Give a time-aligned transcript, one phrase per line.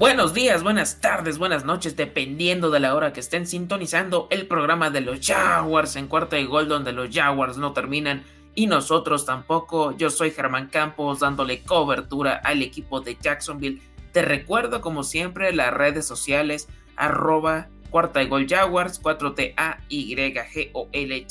[0.00, 4.88] Buenos días, buenas tardes, buenas noches, dependiendo de la hora que estén sintonizando el programa
[4.88, 9.94] de los Jaguars en cuarta y gol donde los Jaguars no terminan y nosotros tampoco.
[9.94, 13.82] Yo soy Germán Campos dándole cobertura al equipo de Jacksonville.
[14.12, 19.66] Te recuerdo como siempre las redes sociales arroba cuarta y gol Jaguars 4T-A-Y-G-O-L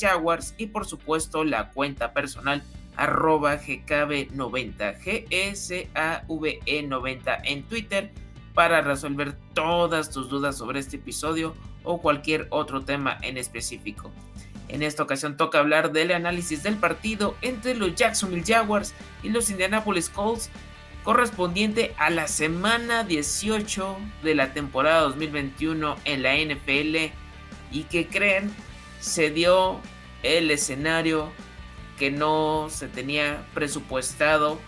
[0.00, 2.62] Jaguars y por supuesto la cuenta personal
[2.94, 8.12] arroba GKB90 G-S-A-V-E 90 en Twitter
[8.54, 14.10] para resolver todas tus dudas sobre este episodio o cualquier otro tema en específico.
[14.68, 19.50] En esta ocasión toca hablar del análisis del partido entre los Jacksonville Jaguars y los
[19.50, 20.50] Indianapolis Colts
[21.02, 27.12] correspondiente a la semana 18 de la temporada 2021 en la NFL
[27.72, 28.54] y que creen
[29.00, 29.80] se dio
[30.22, 31.32] el escenario
[31.98, 34.58] que no se tenía presupuestado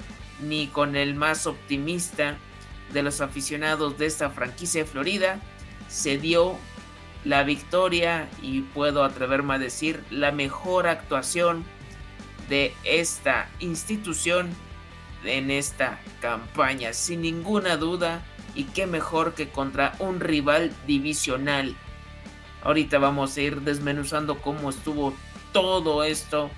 [0.40, 2.38] ni con el más optimista
[2.92, 5.40] de los aficionados de esta franquicia de Florida,
[5.88, 6.56] se dio
[7.24, 11.64] la victoria y puedo atreverme a decir la mejor actuación
[12.48, 14.50] de esta institución
[15.24, 18.22] en esta campaña, sin ninguna duda,
[18.54, 21.76] y qué mejor que contra un rival divisional.
[22.62, 25.14] Ahorita vamos a ir desmenuzando cómo estuvo
[25.52, 26.50] todo esto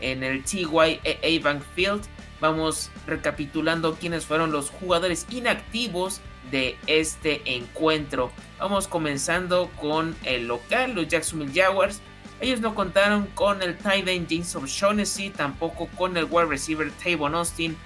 [0.00, 1.00] en el TYA
[1.42, 2.02] Bank Field
[2.40, 8.30] Vamos recapitulando quiénes fueron los jugadores inactivos de este encuentro.
[8.58, 12.00] Vamos comenzando con el local, los Jacksonville Jaguars.
[12.40, 17.34] Ellos no contaron con el tight end James O'Shaughnessy, tampoco con el wide receiver Tavon
[17.34, 17.76] Austin,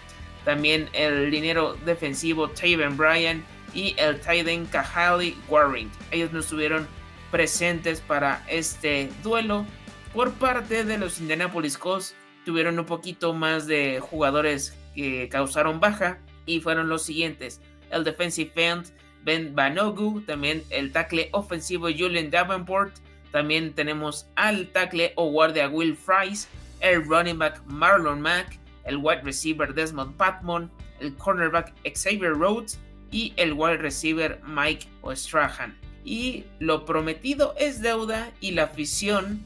[0.45, 3.43] también el dinero defensivo Taven Bryan
[3.73, 5.91] y el tight end Kahali Waring.
[6.11, 6.87] Ellos no estuvieron
[7.31, 9.65] presentes para este duelo
[10.13, 12.15] por parte de los Indianapolis Colts
[12.45, 17.61] tuvieron un poquito más de jugadores que causaron baja y fueron los siguientes.
[17.91, 18.87] El defensive end
[19.25, 22.95] Ben Banogu, también el tackle ofensivo Julian Davenport,
[23.31, 26.49] también tenemos al tackle o guardia Will Fries,
[26.81, 30.71] el running back Marlon Mack, el wide receiver Desmond Patmon,
[31.01, 32.79] el cornerback Xavier Rhodes.
[33.15, 35.77] Y el wide receiver Mike Ostrahan.
[36.03, 39.43] Y lo prometido es deuda y la afición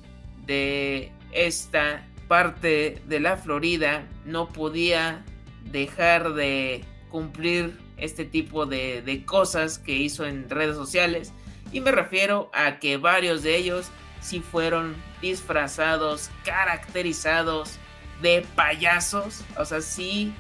[0.47, 5.25] de esta parte de la Florida no podía
[5.65, 11.33] dejar de cumplir este tipo de, cosas que hizo en redes sociales.
[11.73, 13.89] Y me refiero a que varios de ellos
[14.21, 17.79] sí fueron disfrazados, caracterizados
[18.23, 19.43] de payasos.
[19.59, 20.33] O sea, sí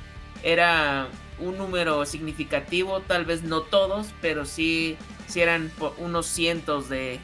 [0.42, 1.08] era
[1.38, 4.96] un número significativo, tal vez no todos, pero sí,
[5.26, 7.18] sí eran unos cientos de,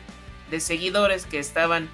[0.50, 1.88] de seguidores que estaban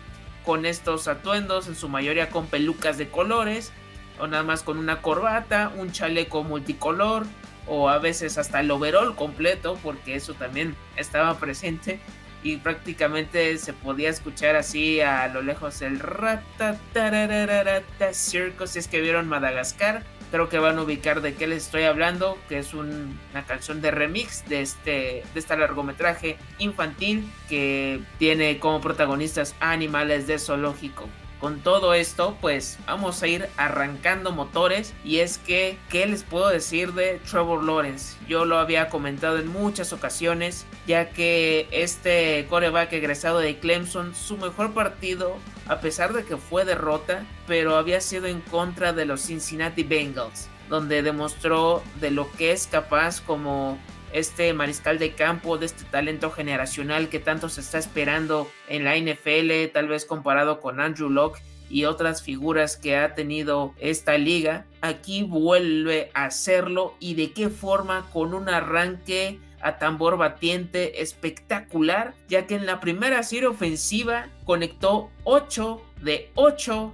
[0.45, 3.73] con estos atuendos, en su mayoría con pelucas de colores,
[4.19, 7.25] o nada más con una corbata, un chaleco multicolor,
[7.67, 12.01] o a veces hasta el overall completo, porque eso también estaba presente.
[12.43, 19.01] Y prácticamente se podía escuchar así a lo lejos el ratatarararata circo si es que
[19.01, 23.45] vieron Madagascar creo que van a ubicar de qué les estoy hablando, que es una
[23.47, 24.91] canción de remix de este,
[25.33, 31.09] de este largometraje infantil que tiene como protagonistas animales de zoológico.
[31.41, 34.93] Con todo esto, pues vamos a ir arrancando motores.
[35.05, 38.17] Y es que, ¿qué les puedo decir de Trevor Lawrence?
[38.27, 44.37] Yo lo había comentado en muchas ocasiones, ya que este coreback egresado de Clemson, su
[44.37, 45.37] mejor partido,
[45.69, 50.49] a pesar de que fue derrota, pero había sido en contra de los Cincinnati Bengals,
[50.69, 53.79] donde demostró de lo que es capaz como
[54.13, 58.97] este mariscal de campo, de este talento generacional que tanto se está esperando en la
[58.97, 64.67] NFL, tal vez comparado con Andrew Locke y otras figuras que ha tenido esta liga,
[64.81, 72.15] aquí vuelve a hacerlo y de qué forma con un arranque a tambor batiente espectacular,
[72.29, 76.93] ya que en la primera serie ofensiva conectó 8 de 8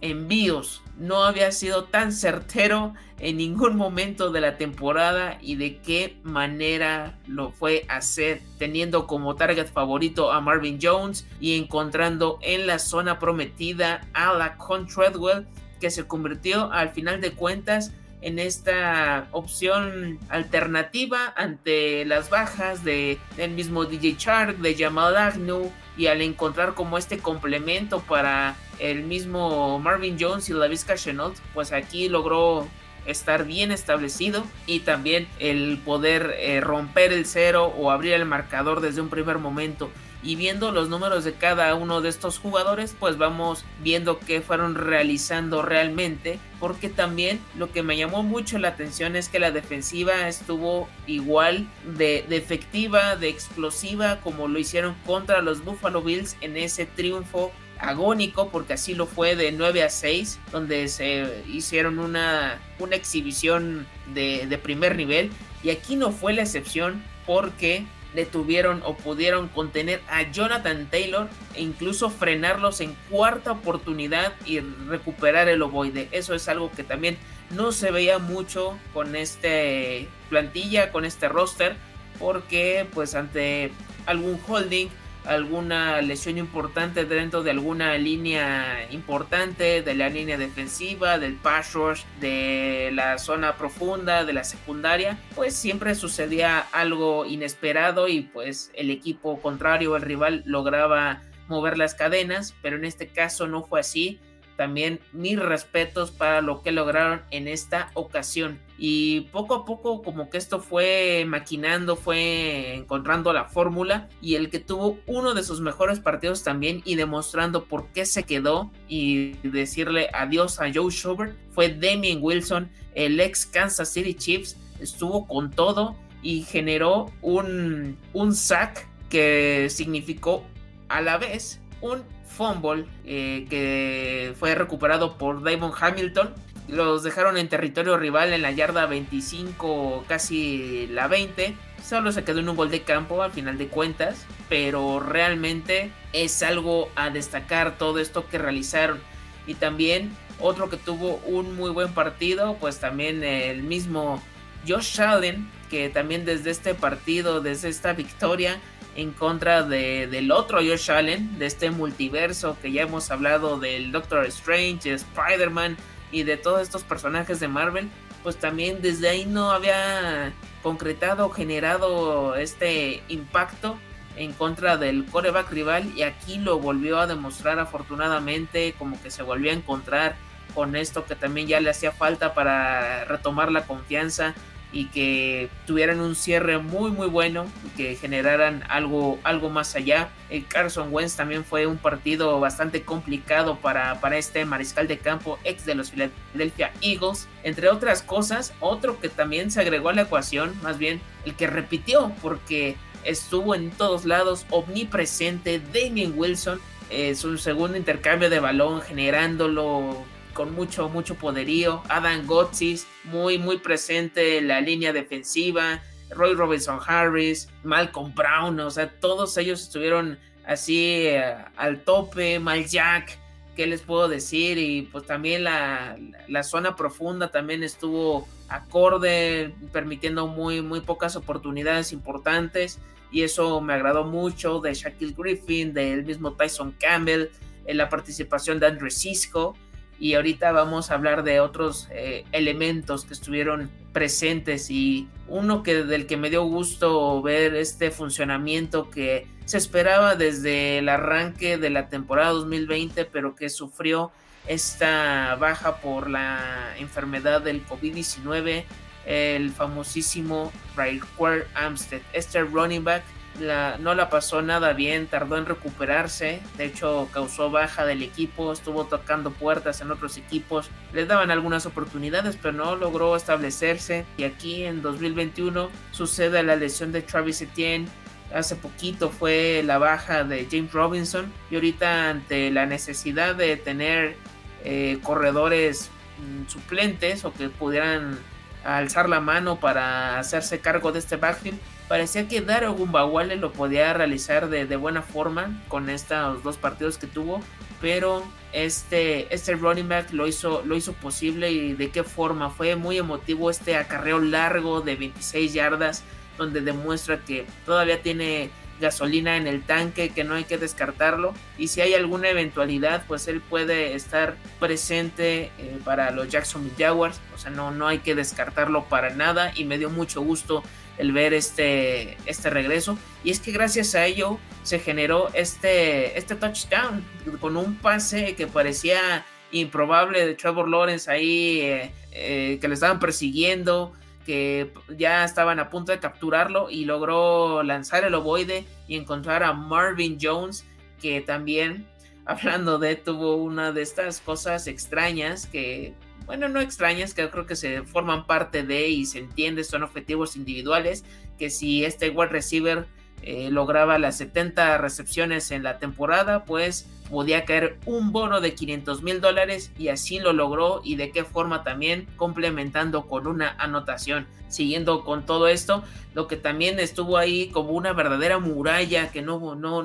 [0.00, 0.82] envíos.
[0.98, 7.18] No había sido tan certero en ningún momento de la temporada y de qué manera
[7.26, 13.18] lo fue hacer, teniendo como target favorito a Marvin Jones y encontrando en la zona
[13.18, 15.46] prometida a la Treadwell,
[15.80, 17.92] que se convirtió al final de cuentas
[18.26, 25.70] en esta opción alternativa ante las bajas de el mismo DJ Shark, de Jamal Agnew
[25.96, 31.38] y al encontrar como este complemento para el mismo Marvin Jones y la Vizca Chenault,
[31.54, 32.66] pues aquí logró
[33.06, 38.80] estar bien establecido y también el poder eh, romper el cero o abrir el marcador
[38.80, 39.88] desde un primer momento.
[40.22, 44.74] Y viendo los números de cada uno de estos jugadores pues vamos viendo qué fueron
[44.74, 50.28] realizando realmente porque también lo que me llamó mucho la atención es que la defensiva
[50.28, 56.86] estuvo igual de, efectiva, de explosiva como lo hicieron contra los Buffalo Bills en ese
[56.86, 62.96] triunfo agónico, porque así lo fue de 9 a 6, donde se hicieron una, una
[62.96, 65.30] exhibición de, de primer nivel.
[65.62, 67.84] Y aquí no fue la excepción porque
[68.16, 75.48] detuvieron o pudieron contener a Jonathan Taylor e incluso frenarlos en cuarta oportunidad y recuperar
[75.48, 76.08] el ovoide.
[76.10, 77.18] Eso es algo que también
[77.50, 81.76] no se veía mucho con este plantilla, con este roster,
[82.18, 83.70] porque pues ante
[84.06, 84.88] algún holding
[85.26, 92.02] alguna lesión importante dentro de alguna línea importante, de la línea defensiva, del pass rush,
[92.20, 98.90] de la zona profunda, de la secundaria, pues siempre sucedía algo inesperado y pues el
[98.90, 104.20] equipo contrario, el rival, lograba mover las cadenas, pero en este caso no fue así
[104.56, 108.58] también mis respetos para lo que lograron en esta ocasión.
[108.78, 114.50] Y poco a poco como que esto fue maquinando, fue encontrando la fórmula y el
[114.50, 119.32] que tuvo uno de sus mejores partidos también y demostrando por qué se quedó y
[119.48, 125.50] decirle adiós a Joe Schubert fue Damien Wilson, el ex Kansas City Chiefs, estuvo con
[125.50, 130.44] todo y generó un, un sack que significó
[130.88, 136.34] a la vez un fumble eh, que fue recuperado por Damon Hamilton.
[136.68, 141.54] Los dejaron en territorio rival en la yarda 25, casi la 20.
[141.84, 146.42] Solo se quedó en un gol de campo al final de cuentas, pero realmente es
[146.42, 148.98] algo a destacar todo esto que realizaron.
[149.46, 150.10] Y también
[150.40, 154.20] otro que tuvo un muy buen partido, pues también el mismo
[154.66, 158.58] Josh Allen, que también desde este partido, desde esta victoria,
[158.96, 163.92] en contra de, del otro Josh Allen, de este multiverso que ya hemos hablado del
[163.92, 165.76] Doctor Strange, Spider-Man
[166.10, 167.88] y de todos estos personajes de Marvel,
[168.22, 170.32] pues también desde ahí no había
[170.62, 173.78] concretado, generado este impacto
[174.16, 179.22] en contra del coreback rival y aquí lo volvió a demostrar afortunadamente, como que se
[179.22, 180.16] volvió a encontrar
[180.54, 184.34] con esto que también ya le hacía falta para retomar la confianza
[184.76, 190.10] y que tuvieran un cierre muy muy bueno y que generaran algo, algo más allá.
[190.28, 195.38] El Carson Wentz también fue un partido bastante complicado para, para este mariscal de campo
[195.44, 197.26] ex de los Philadelphia Eagles.
[197.42, 201.46] Entre otras cosas, otro que también se agregó a la ecuación, más bien el que
[201.46, 206.60] repitió porque estuvo en todos lados, omnipresente, Damien Wilson.
[206.90, 210.04] Es un segundo intercambio de balón generándolo
[210.36, 211.82] con mucho, mucho poderío.
[211.88, 215.80] Adam Gotsis, muy, muy presente en la línea defensiva.
[216.10, 222.38] Roy Robinson Harris, Malcolm Brown, o sea, todos ellos estuvieron así eh, al tope.
[222.38, 223.18] Mal Jack,
[223.56, 224.58] ¿qué les puedo decir?
[224.58, 225.96] Y pues también la,
[226.28, 232.78] la, zona profunda también estuvo acorde, permitiendo muy, muy pocas oportunidades importantes.
[233.10, 237.30] Y eso me agradó mucho de Shaquille Griffin, del mismo Tyson Campbell,
[237.64, 239.56] en la participación de Andrew Cisco
[239.98, 245.84] y ahorita vamos a hablar de otros eh, elementos que estuvieron presentes y uno que
[245.84, 251.70] del que me dio gusto ver este funcionamiento que se esperaba desde el arranque de
[251.70, 254.10] la temporada 2020 pero que sufrió
[254.46, 258.64] esta baja por la enfermedad del COVID-19
[259.06, 263.02] el famosísimo Raekwon Amstead este running back
[263.38, 268.86] no la pasó nada bien, tardó en recuperarse, de hecho causó baja del equipo, estuvo
[268.86, 274.06] tocando puertas en otros equipos, le daban algunas oportunidades, pero no logró establecerse.
[274.16, 277.88] Y aquí en 2021 sucede la lesión de Travis Etienne,
[278.34, 284.16] hace poquito fue la baja de James Robinson y ahorita ante la necesidad de tener
[284.64, 288.18] eh, corredores mm, suplentes o que pudieran
[288.64, 293.92] alzar la mano para hacerse cargo de este backfield parecía que Dario Gumbawale lo podía
[293.92, 297.40] realizar de, buena forma con estos dos partidos que tuvo,
[297.80, 302.50] pero este, este running back lo hizo, lo hizo posible y de qué forma.
[302.50, 306.02] Fue muy emotivo este acarreo largo de 26 yardas
[306.38, 308.50] donde demuestra que todavía tiene
[308.80, 311.34] gasolina en el tanque, que no hay que descartarlo.
[311.58, 317.20] Y si hay alguna eventualidad, pues él puede estar presente eh, para los Jacksonville Jaguars.
[317.34, 319.52] O sea, no, no hay que descartarlo para nada.
[319.54, 320.62] Y me dio mucho gusto
[320.98, 322.98] el ver este, este regreso.
[323.24, 327.04] Y es que gracias a ello se generó este, este touchdown
[327.40, 332.98] con un pase que parecía improbable de Trevor Lawrence ahí, eh, eh, que le estaban
[332.98, 333.92] persiguiendo,
[334.24, 339.52] que ya estaban a punto de capturarlo y logró lanzar el ovoide y encontrar a
[339.52, 340.64] Marvin Jones,
[341.00, 341.86] que también,
[342.26, 345.94] hablando de, tuvo una de estas cosas extrañas que,
[346.26, 350.36] bueno, no extrañas, que creo que se forman parte de y se entiende, son objetivos
[350.36, 351.04] individuales,
[351.38, 352.86] que si este wide receiver
[353.22, 359.02] eh, lograba las 70 recepciones en la temporada, pues podía caer un bono de 500
[359.02, 364.26] mil dólares y así lo logró y de qué forma también complementando con una anotación.
[364.48, 365.82] Siguiendo con todo esto,
[366.14, 369.82] lo que también estuvo ahí como una verdadera muralla que no, no,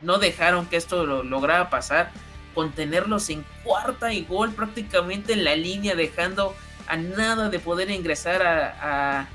[0.00, 2.10] no dejaron que esto lo lograra pasar,
[2.58, 6.56] contenerlos en cuarta y gol prácticamente en la línea, dejando
[6.88, 9.28] a nada de poder ingresar a,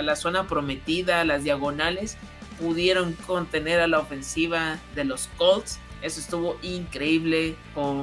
[0.00, 2.16] la zona prometida, a las diagonales
[2.60, 5.80] pudieron contener a la ofensiva de los Colts.
[6.02, 7.56] Eso estuvo increíble,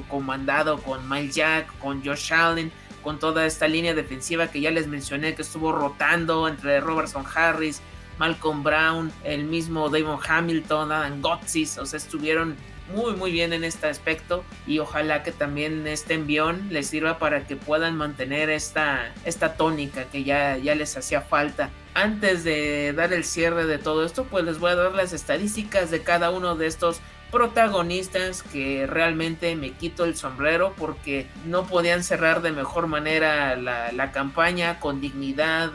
[0.10, 2.70] comandado con Mike Jack, con Josh Allen,
[3.02, 7.82] con toda esta línea defensiva que ya les mencioné que estuvo rotando entre Robertson Harris,
[8.18, 12.58] Malcolm Brown, el mismo Damon Hamilton, Adam Gotsis, o sea, estuvieron
[12.94, 17.48] muy muy bien en este aspecto y ojalá que también este envión les sirva para
[17.48, 21.70] que puedan mantener esta, esta tónica que ya, ya les hacía falta.
[21.94, 25.92] Antes de dar el cierre de todo esto, pues les voy a dar las estadísticas
[25.92, 27.00] de cada uno de estos
[27.32, 34.12] protagonistas que realmente me quito el sombrero porque no podían cerrar de mejor manera la,
[34.12, 35.72] campaña con dignidad,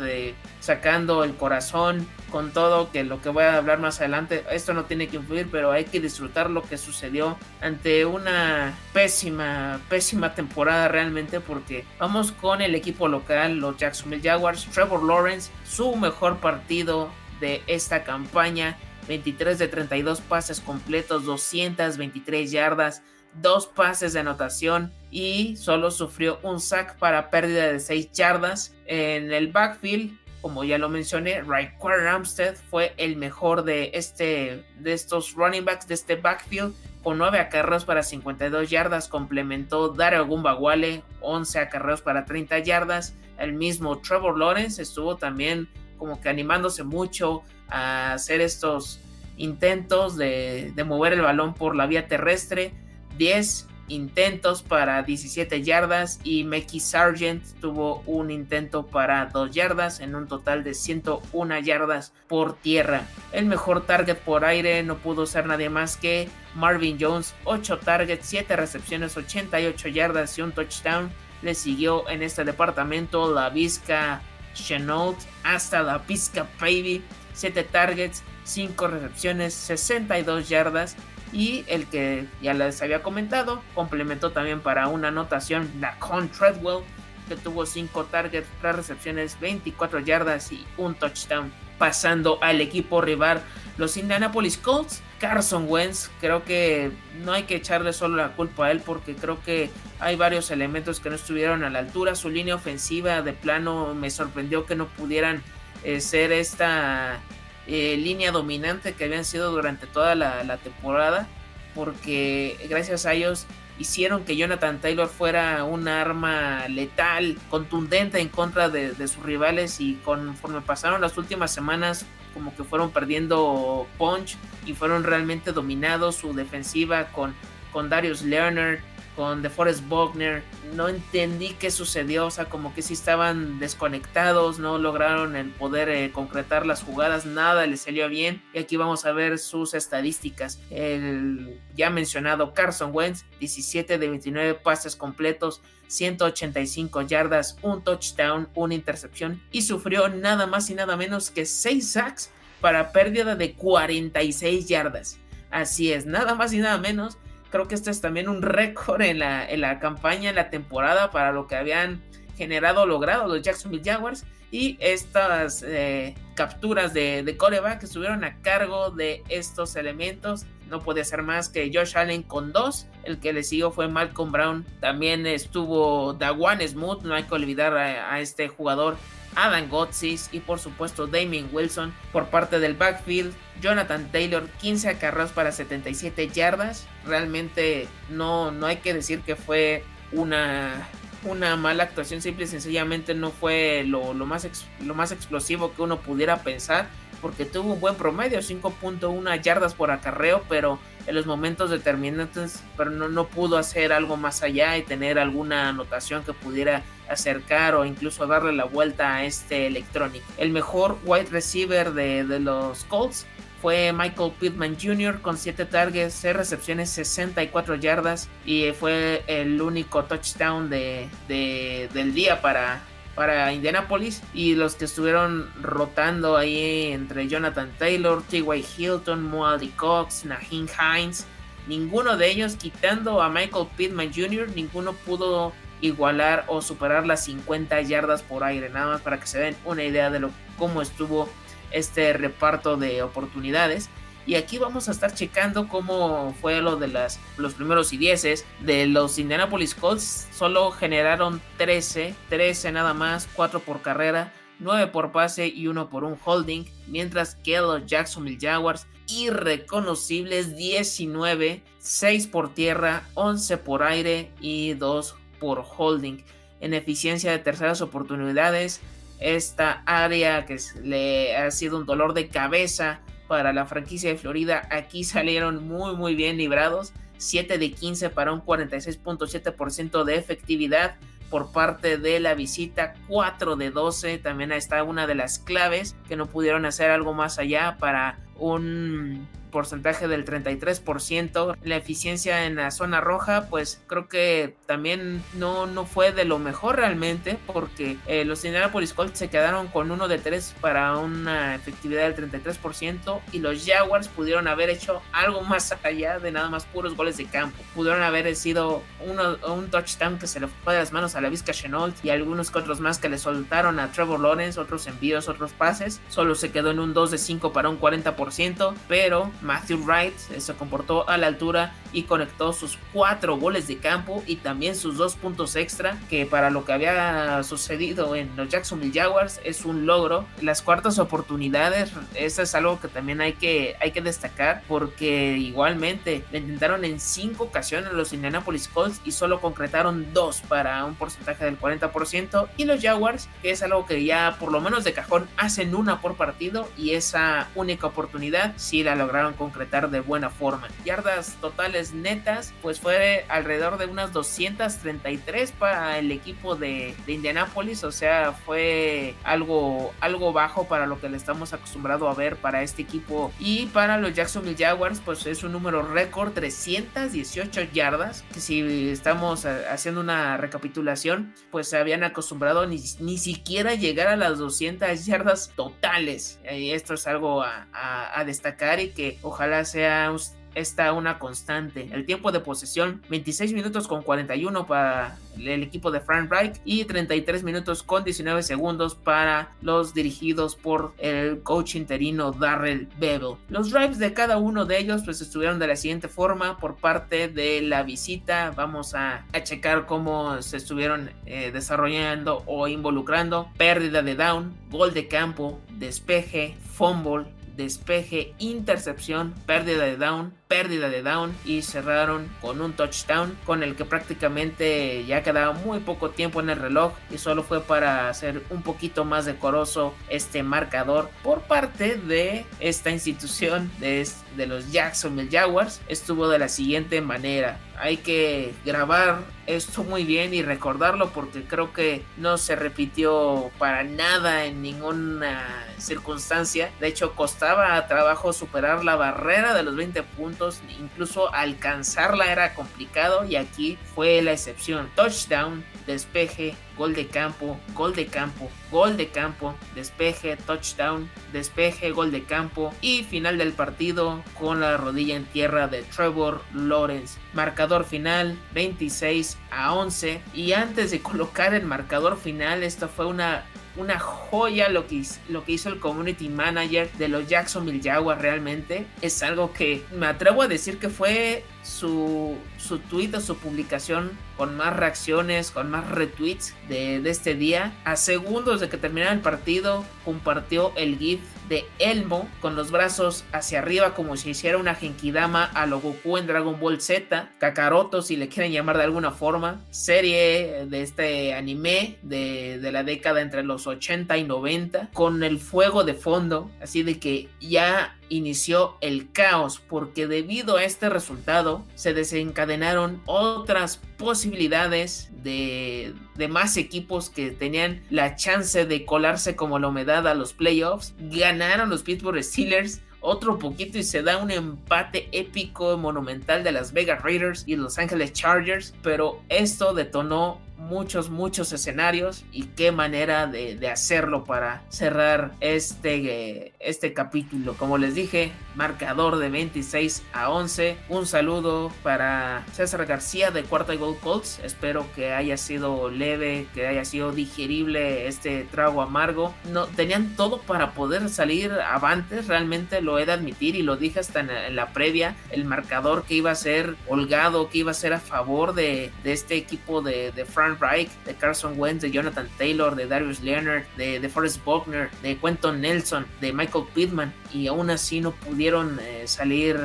[0.60, 4.84] sacando el corazón, con todo, que lo que voy a hablar más adelante, esto no
[4.84, 10.88] tiene que influir, pero hay que disfrutar lo que sucedió ante una pésima, pésima temporada
[10.88, 17.10] realmente porque vamos con el equipo local, los Jacksonville Jaguars, Trevor Lawrence, su mejor partido
[17.40, 18.78] de esta campaña
[19.10, 23.02] 23 de 32 pases completos, 223 yardas,
[23.42, 28.72] dos pases de anotación y solo sufrió un sack para pérdida de 6 yardas.
[28.86, 35.34] En el backfield, como ya lo mencioné, Raekwon Ramstead fue el mejor de, este, estos
[35.34, 36.72] running backs de este backfield.
[37.02, 43.14] Con 9 acarreos para 52 yardas, complementó Dario Gumbawale, 11 acarreos para 30 yardas.
[43.38, 49.00] El mismo Trevor Lawrence estuvo también como que animándose mucho a hacer estos
[49.36, 52.72] intentos de, mover el balón por la vía terrestre,
[53.16, 60.14] 10 intentos para 17 yardas y Mickey Sargent tuvo un intento para 2 yardas en
[60.14, 63.02] un total de 101 yardas por tierra.
[63.32, 68.26] El mejor target por aire no pudo ser nadie más que Marvin Jones, 8 targets,
[68.26, 71.10] 7 recepciones, 88 yardas y un touchdown.
[71.42, 74.20] Le siguió en este departamento la Vizca
[74.54, 77.02] Chenault hasta la Vizca Baby
[77.40, 80.96] 7 targets, 5 recepciones, 62 yardas.
[81.32, 86.84] Y el que ya les había comentado, complementó también para una anotación la Con Treadwell,
[87.28, 91.52] que tuvo 5 targets, 3 recepciones, 24 yardas y un touchdown.
[91.78, 93.42] Pasando al equipo rival,
[93.78, 96.90] los Indianapolis Colts, Carson Wentz, creo que
[97.24, 101.00] no hay que echarle solo la culpa a él porque creo que hay varios elementos
[101.00, 102.14] que no estuvieron a la altura.
[102.16, 105.42] Su línea ofensiva de plano me sorprendió que no pudieran
[105.84, 107.20] eh, ser esta
[107.66, 111.28] eh, línea dominante que habían sido durante toda la, temporada,
[111.74, 113.46] porque gracias a ellos
[113.78, 119.94] hicieron que Jonathan Taylor fuera un arma letal, contundente en contra de, sus rivales y
[120.04, 126.34] conforme pasaron las últimas semanas como que fueron perdiendo punch y fueron realmente dominados su
[126.34, 127.34] defensiva con,
[127.72, 128.80] con Darius Leonard,
[129.16, 130.42] con DeForest Bogner.
[130.74, 135.88] No entendí qué sucedió, o sea, como que si estaban desconectados, no lograron el poder
[135.88, 138.42] eh, concretar las jugadas, nada les salió bien.
[138.52, 140.60] Y aquí vamos a ver sus estadísticas.
[140.70, 148.74] El ya mencionado Carson Wentz, 17 de 29 pases completos, 185 yardas, un touchdown, una
[148.74, 154.68] intercepción y sufrió nada más y nada menos que 6 sacks para pérdida de 46
[154.68, 155.18] yardas.
[155.50, 157.18] Así es, nada más y nada menos
[157.50, 161.10] Creo que este es también un récord en la, en la campaña, en la temporada,
[161.10, 162.00] para lo que habían
[162.36, 164.24] generado, logrado los Jacksonville Jaguars.
[164.52, 170.44] Y estas eh, capturas de, de coreback estuvieron a cargo de estos elementos.
[170.68, 172.86] No podía ser más que Josh Allen con dos.
[173.04, 174.64] El que le siguió fue Malcolm Brown.
[174.80, 177.02] También estuvo Dawan Smooth.
[177.02, 178.96] No hay que olvidar a este jugador
[179.34, 183.34] Adam Gotsis y por supuesto Damien Wilson por parte del backfield.
[183.60, 186.86] Jonathan Taylor 15 acarreos para 77 yardas.
[187.04, 190.88] Realmente no, no hay que decir que fue una,
[191.24, 194.48] una mala actuación, simple y sencillamente no fue lo, más,
[194.84, 196.88] lo más explosivo que uno pudiera pensar.
[197.20, 202.90] Porque tuvo un buen promedio, 5.1 yardas por acarreo, pero en los momentos determinantes, pero
[202.90, 207.84] no, no pudo hacer algo más allá y tener alguna anotación que pudiera acercar o
[207.84, 210.22] incluso darle la vuelta a este Electronic.
[210.38, 213.26] El mejor wide receiver de, de los Colts
[213.60, 215.20] fue Michael Pittman Jr.
[215.20, 222.40] con 7 targets, 6 recepciones, 64 yardas y fue el único touchdown de, del día
[222.40, 222.80] para,
[223.20, 228.64] para Indianapolis y los que estuvieron rotando ahí entre Jonathan Taylor, T.Y.
[228.78, 231.26] Hilton, Moody Cox, Naheem Hines,
[231.66, 237.82] ninguno de ellos quitando a Michael Pittman Jr., ninguno pudo igualar o superar las 50
[237.82, 241.28] yardas por aire, nada más para que se den una idea de lo, cómo estuvo
[241.72, 243.90] este reparto de oportunidades.
[244.30, 248.46] Y aquí vamos a estar checando cómo fue lo de las, los primeros y dieces
[248.60, 250.28] de los Indianapolis Colts.
[250.32, 256.04] Solo generaron 13, 13 nada más, 4 por carrera, 9 por pase y 1 por
[256.04, 256.64] un holding.
[256.86, 265.16] Mientras que los Jacksonville Jaguars, irreconocibles, 19, 6 por tierra, 11 por aire y 2
[265.40, 266.22] por holding.
[266.60, 268.80] En eficiencia de terceras oportunidades,
[269.18, 274.66] esta área que le ha sido un dolor de cabeza para la franquicia de Florida,
[274.72, 280.96] aquí salieron muy muy bien librados, 7 de 15 para un 46.7% de efectividad
[281.30, 286.16] por parte de la visita, 4 de 12, también está una de las claves que
[286.16, 291.56] no pudieron hacer algo más allá para un porcentaje del 33%.
[291.62, 296.38] La eficiencia en la zona roja, pues creo que también no, no fue de lo
[296.38, 301.54] mejor realmente, porque eh, los Indianapolis Colts se quedaron con uno de 3 para una
[301.54, 306.64] efectividad del 33% y los Jaguars pudieron haber hecho algo más allá de nada más
[306.66, 307.62] puros goles de campo.
[307.74, 311.28] Pudieron haber sido uno, un touchdown que se le fue de las manos a la
[311.28, 315.52] Vizca Chenault y algunos otros más que le soltaron a Trevor Lawrence, otros envíos, otros
[315.52, 316.00] pases.
[316.08, 320.54] Solo se quedó en un 2 de 5 para un 40%, pero Matthew Wright se
[320.54, 325.16] comportó a la altura y conectó sus cuatro goles de campo y también sus dos
[325.16, 330.26] puntos extra, que para lo que había sucedido en los Jacksonville Jaguars es un logro.
[330.40, 336.24] Las cuartas oportunidades, eso es algo que también hay que, hay que destacar, porque igualmente
[336.30, 341.44] le intentaron en cinco ocasiones los Indianapolis Colts y solo concretaron dos para un porcentaje
[341.44, 345.28] del 40%, y los Jaguars, que es algo que ya por lo menos de cajón
[345.36, 350.68] hacen una por partido, y esa única oportunidad sí la lograron concretar de buena forma.
[350.84, 357.84] Yardas totales netas, pues fue alrededor de unas 233 para el equipo de, de Indianapolis,
[357.84, 362.62] o sea, fue algo, algo bajo para lo que le estamos acostumbrados a ver para
[362.62, 363.32] este equipo.
[363.38, 370.00] Y para los Jacksonville Jaguars, pues es un número récord, 318 yardas, si estamos haciendo
[370.00, 376.40] una recapitulación, pues se habían acostumbrado ni, ni siquiera llegar a las 200 yardas totales.
[376.50, 380.10] Y esto es algo a destacar y que ojalá sea
[380.54, 381.88] esta una constante.
[381.92, 386.84] El tiempo de posesión 26 minutos con 41 para el equipo de Frank Reich y
[386.84, 393.36] 33 minutos con 19 segundos para los dirigidos por el coach interino Darrell Bevel.
[393.48, 397.28] Los drives de cada uno de ellos pues estuvieron de la siguiente forma por parte
[397.28, 398.52] de la visita.
[398.56, 403.50] Vamos a, checar cómo se estuvieron eh, desarrollando o involucrando.
[403.56, 411.02] Pérdida de down, gol de campo, despeje, fumble, despeje, intercepción, pérdida de down, pérdida de
[411.02, 416.40] down y cerraron con un touchdown con el que prácticamente ya quedaba muy poco tiempo
[416.40, 421.42] en el reloj y solo fue para hacer un poquito más decoroso este marcador por
[421.42, 424.04] parte de esta institución de,
[424.36, 430.34] de los Jacksonville Jaguars estuvo de la siguiente manera hay que grabar esto muy bien
[430.34, 436.70] y recordarlo porque creo que no se repitió para nada en ninguna circunstancia.
[436.78, 440.39] De hecho, costaba trabajo superar la barrera de los 20 puntos,
[440.78, 444.90] incluso alcanzarla era complicado y aquí fue la excepción.
[444.94, 452.10] Touchdown, despeje, gol de campo, gol de campo, gol de campo, despeje, touchdown, despeje, gol
[452.10, 457.18] de campo y final del partido con la rodilla en tierra de Trevor Lawrence.
[457.34, 463.44] Marcador final 26 a 11 y antes de colocar el marcador final, esta fue una
[463.76, 468.86] una joya lo que, lo que hizo el community manager de los Jacksonville Jaguars realmente.
[469.00, 474.10] Es algo que me atrevo a decir que fue su, su tweet o su publicación
[474.36, 477.72] con más reacciones, con más retweets de, de este día.
[477.84, 483.24] A segundos de que terminara el partido, compartió el GIF de Elmo con los brazos
[483.32, 488.02] hacia arriba como si hiciera una Genkidama a lo Goku en Dragon Ball Z, Kakaroto
[488.02, 493.20] si le quieren llamar de alguna forma, serie de este anime de, de la década
[493.20, 498.76] entre los 80 y 90, con el fuego de fondo, así de que ya inició
[498.82, 507.08] el caos porque debido a este resultado se desencadenaron otras posibilidades de, de, más equipos
[507.08, 510.94] que tenían la chance de colarse como la humedad a los playoffs.
[510.98, 516.72] Ganaron los Pittsburgh Steelers otro poquito y se da un empate épico monumental de las
[516.72, 523.26] Vegas Raiders y Los Angeles Chargers, pero esto detonó muchos, muchos escenarios y qué manera
[523.26, 527.54] de, de hacerlo para cerrar este, este capítulo.
[527.54, 530.76] Como les dije, marcador de 26 a 11.
[530.88, 534.40] Un saludo para César García de Cuarta y Gold Colts.
[534.44, 539.34] Espero que haya sido leve, que haya sido digerible este trago amargo.
[539.50, 544.00] No, tenían todo para poder salir avantes, realmente lo he de admitir y lo dije
[544.00, 545.16] hasta en, la previa.
[545.30, 549.12] El marcador que iba a ser holgado, que iba a ser a favor de, de
[549.12, 550.24] este equipo de, de
[550.56, 554.90] Frank Reich, de Carson Wentz, de Jonathan Taylor, de Darius Leonard, de, de Forrest Buckner,
[555.02, 559.58] de Quentin Nelson, de Michael Pittman y aún así no pudieron eh, salir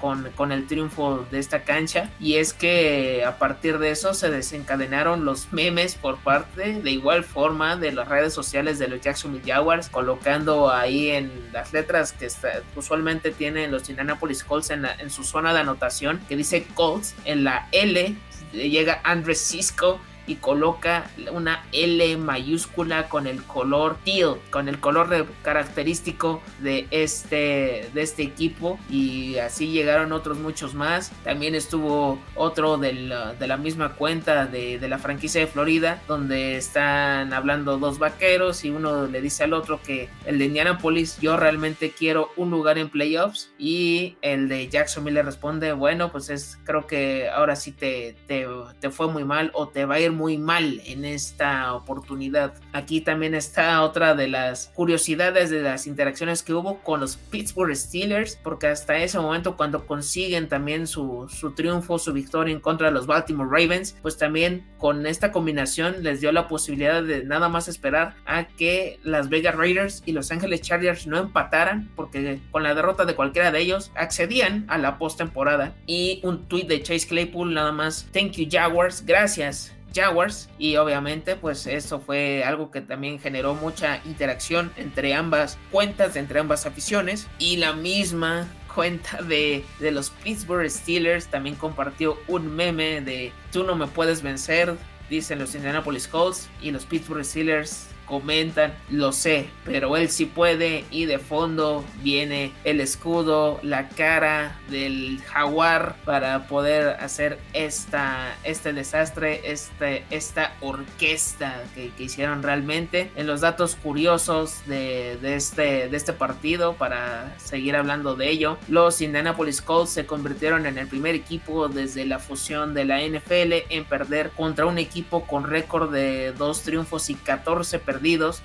[0.00, 2.10] con, con, el triunfo de esta cancha.
[2.18, 7.24] Y es que a partir de eso se desencadenaron los memes por parte de igual
[7.24, 12.28] forma de las redes sociales de los Jacksonville Jaguars colocando ahí en las letras que
[12.76, 17.44] usualmente tienen los Indianapolis Colts en, en su zona de anotación que dice Colts en
[17.44, 18.16] la L
[18.52, 25.26] llega Andres Cisco y coloca una L mayúscula con el color teal, con el color
[25.42, 31.10] característico de este, de este equipo y así llegaron otros muchos más.
[31.24, 36.56] También estuvo otro del, de la misma cuenta de, de, la franquicia de Florida donde
[36.56, 41.36] están hablando dos vaqueros y uno le dice al otro que el de Indianapolis yo
[41.36, 46.58] realmente quiero un lugar en playoffs y el de Jacksonville le responde bueno pues es
[46.64, 48.46] creo que ahora sí te, te,
[48.78, 52.52] te fue muy mal o te va a ir muy mal en esta oportunidad.
[52.74, 57.74] Aquí también está otra de las curiosidades de las interacciones que hubo con los Pittsburgh
[57.74, 62.88] Steelers, porque hasta ese momento cuando consiguen también su, su triunfo, su victoria en contra
[62.88, 67.48] de los Baltimore Ravens, pues también con esta combinación les dio la posibilidad de nada
[67.48, 72.62] más esperar a que las Vegas Raiders y los Angeles Chargers no empataran, porque con
[72.62, 75.74] la derrota de cualquiera de ellos accedían a la postemporada.
[75.86, 81.36] Y un tweet de Chase Claypool nada más, thank you Jaguars, gracias Jaguars y obviamente
[81.36, 87.28] pues eso fue algo que también generó mucha interacción entre ambas cuentas, entre ambas aficiones
[87.38, 93.64] y la misma cuenta de, de los Pittsburgh Steelers también compartió un meme de tú
[93.64, 94.76] no me puedes vencer,
[95.08, 100.84] dicen los Indianapolis Colts y los Pittsburgh Steelers comentan, lo sé, pero él sí puede
[100.90, 108.72] y de fondo viene el escudo, la cara del jaguar para poder hacer esta, este
[108.72, 113.10] desastre, este, esta orquesta que, hicieron realmente.
[113.14, 118.58] En los datos curiosos de, de, este, de este partido, para seguir hablando de ello,
[118.68, 123.66] los Indianapolis Colts se convirtieron en el primer equipo desde la fusión de la NFL
[123.68, 127.99] en perder contra un equipo con récord de dos triunfos y 14 perdidos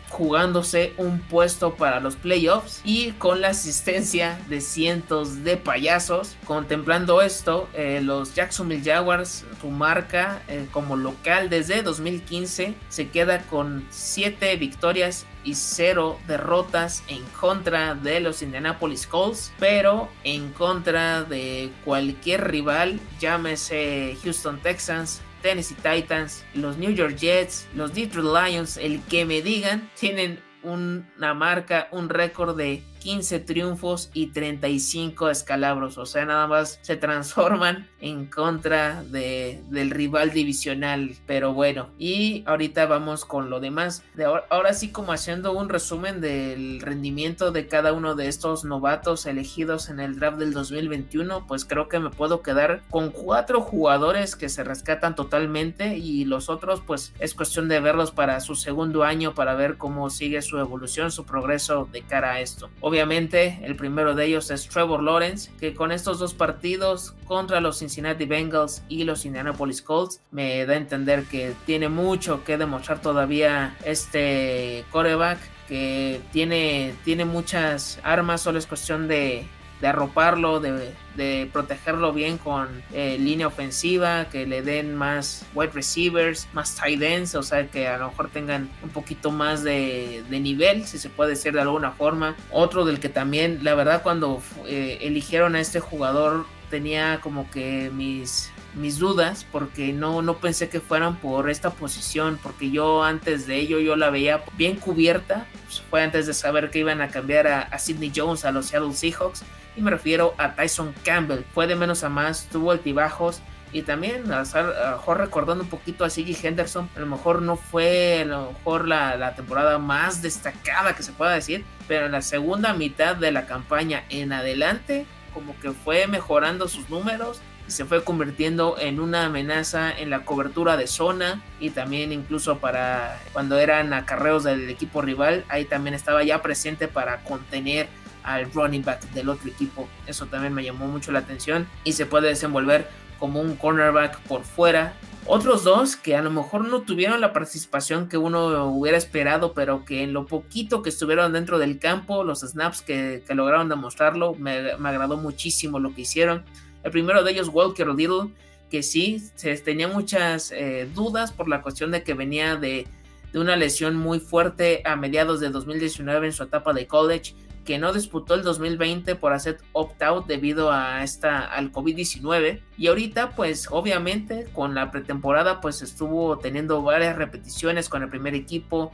[0.10, 6.36] jugándose un puesto para los playoffs y con la asistencia de cientos de payasos.
[6.46, 13.44] Contemplando esto, eh, los Jacksonville Jaguars, su marca eh, como local desde 2015, se queda
[13.44, 21.24] con 7 victorias y 0 derrotas en contra de los Indianapolis Colts, pero en contra
[21.24, 28.78] de cualquier rival, llámese Houston Texans, Tennessee Titans, los New York Jets, los Detroit Lions,
[28.78, 36.00] el que me digan, tienen una marca, un récord de 15 triunfos y 35 escalabros.
[36.00, 41.16] O sea, nada más se transforman en contra de, del rival divisional.
[41.28, 44.04] Pero bueno, y ahorita vamos con lo demás.
[44.16, 48.66] De ahora, ahora sí como haciendo un resumen del rendimiento de cada uno de estos
[48.66, 53.62] novatos elegidos en el draft del 2021, pues creo que me puedo quedar con cuatro
[53.62, 58.56] jugadores que se rescatan totalmente y los otros pues es cuestión de verlos para su
[58.56, 62.72] segundo año para ver cómo sigue su evolución, su progreso de cara a esto.
[62.82, 67.80] Obviamente, el primero de ellos es Trevor Lawrence, que con estos dos partidos contra los
[67.80, 73.02] Cincinnati Bengals y los Indianapolis Colts, me da a entender que tiene mucho que demostrar
[73.02, 79.46] todavía este coreback que tiene, tiene muchas armas, solo es cuestión de
[79.82, 85.72] de arroparlo, de, de protegerlo bien con eh, línea ofensiva, que le den más wide
[85.74, 90.24] receivers, más tight ends, o sea, que a lo mejor tengan un poquito más de,
[90.30, 92.36] de nivel, si se puede decir de alguna forma.
[92.52, 97.92] Otro del que también, la verdad, cuando eh, eligieron a este jugador, tenía como que
[97.94, 103.48] mis mis dudas porque no, no pensé que fueran por esta posición porque yo antes
[103.48, 105.46] de ello yo la veía bien cubierta
[105.90, 108.94] fue antes de saber que iban a cambiar a, a Sidney Jones a los Seattle
[108.94, 109.44] Seahawks
[109.76, 111.44] y me refiero a Tyson Campbell.
[111.54, 116.06] Fue de menos a más, tuvo altibajos y también a lo mejor recordando un poquito
[116.06, 120.22] a Siggy Henderson, a lo mejor no fue a lo mejor la, la, temporada más
[120.22, 125.06] destacada que se pueda decir, pero en la segunda mitad de la campaña en adelante
[125.34, 130.24] como que fue mejorando sus números y se fue convirtiendo en una amenaza en la
[130.24, 135.96] cobertura de zona y también incluso para cuando eran acarreos del equipo rival, ahí también
[135.96, 137.90] estaba ya presente para contener
[138.26, 139.88] al running back del otro equipo.
[140.08, 142.88] Eso también me llamó mucho la atención y se puede desenvolver
[143.20, 144.94] como un cornerback por fuera.
[145.28, 149.84] Otros dos que a lo mejor no tuvieron la participación que uno hubiera esperado, pero
[149.86, 154.78] que en lo poquito que estuvieron dentro del campo, los snaps que, lograron demostrarlo, me,
[154.78, 156.44] me, agradó muchísimo lo que hicieron.
[156.84, 158.30] El primero de ellos, Walker Little,
[158.70, 159.24] que sí,
[159.64, 162.88] tenía muchas eh, dudas por la cuestión de que venía de,
[163.34, 167.34] de una lesión muy fuerte a mediados de 2019 en su etapa de college
[167.66, 173.32] que no disputó el 2020 por hacer opt-out debido a esta al COVID-19 y ahorita
[173.32, 178.92] pues obviamente con la pretemporada pues estuvo teniendo varias repeticiones con el primer equipo